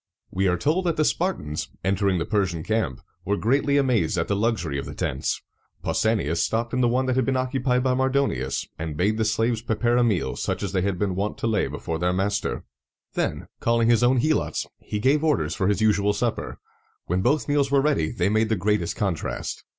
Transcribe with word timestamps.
We 0.31 0.47
are 0.47 0.57
told 0.57 0.87
that 0.87 0.97
the 0.97 1.05
Spartans, 1.05 1.69
entering 1.83 2.17
the 2.17 2.25
Persian 2.25 2.63
camp, 2.63 3.01
were 3.23 3.37
greatly 3.37 3.77
amazed 3.77 4.17
at 4.17 4.27
the 4.27 4.35
luxury 4.35 4.79
of 4.79 4.87
the 4.87 4.95
tents. 4.95 5.43
Pausanias 5.83 6.41
stopped 6.41 6.73
in 6.73 6.81
the 6.81 6.87
one 6.87 7.05
that 7.05 7.15
had 7.15 7.23
been 7.23 7.37
occupied 7.37 7.83
by 7.83 7.93
Mardonius, 7.93 8.65
and 8.79 8.97
bade 8.97 9.19
the 9.19 9.23
slaves 9.25 9.61
prepare 9.61 9.97
a 9.97 10.03
meal 10.03 10.35
such 10.35 10.63
as 10.63 10.71
they 10.71 10.81
had 10.81 10.97
been 10.97 11.13
wont 11.13 11.37
to 11.37 11.45
lay 11.45 11.67
before 11.67 11.99
their 11.99 12.13
master. 12.13 12.63
[Illustration: 12.63 12.71
Return 12.81 12.81
of 12.81 13.09
the 13.11 13.29
Victorious 13.29 13.45
Greeks.] 13.45 13.57
Then, 13.59 13.69
calling 13.69 13.89
his 13.89 14.03
own 14.03 14.17
Helots, 14.17 14.67
he 14.79 14.99
gave 14.99 15.23
orders 15.23 15.53
for 15.53 15.67
his 15.67 15.81
usual 15.83 16.13
supper. 16.13 16.57
When 17.05 17.21
both 17.21 17.47
meals 17.47 17.69
were 17.69 17.81
ready, 17.81 18.09
they 18.09 18.29
made 18.29 18.49
the 18.49 18.55
greatest 18.55 18.95
contrast. 18.95 19.63